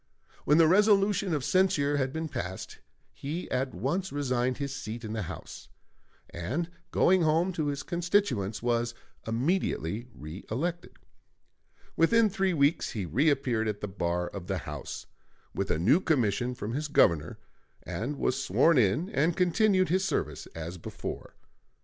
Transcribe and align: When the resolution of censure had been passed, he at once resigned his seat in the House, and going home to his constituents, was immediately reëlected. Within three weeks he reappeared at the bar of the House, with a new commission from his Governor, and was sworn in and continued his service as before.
When 0.45 0.57
the 0.57 0.67
resolution 0.67 1.31
of 1.31 1.43
censure 1.43 1.97
had 1.97 2.11
been 2.11 2.27
passed, 2.27 2.79
he 3.13 3.47
at 3.51 3.75
once 3.75 4.11
resigned 4.11 4.57
his 4.57 4.73
seat 4.75 5.05
in 5.05 5.13
the 5.13 5.21
House, 5.21 5.67
and 6.31 6.71
going 6.89 7.21
home 7.21 7.53
to 7.53 7.67
his 7.67 7.83
constituents, 7.83 8.63
was 8.63 8.95
immediately 9.27 10.05
reëlected. 10.19 10.95
Within 11.95 12.31
three 12.31 12.55
weeks 12.55 12.93
he 12.93 13.05
reappeared 13.05 13.67
at 13.67 13.81
the 13.81 13.87
bar 13.87 14.27
of 14.29 14.47
the 14.47 14.57
House, 14.65 15.05
with 15.53 15.69
a 15.69 15.77
new 15.77 15.99
commission 15.99 16.55
from 16.55 16.73
his 16.73 16.87
Governor, 16.87 17.37
and 17.83 18.15
was 18.17 18.43
sworn 18.43 18.79
in 18.79 19.07
and 19.11 19.37
continued 19.37 19.89
his 19.89 20.03
service 20.03 20.47
as 20.55 20.79
before. 20.79 21.35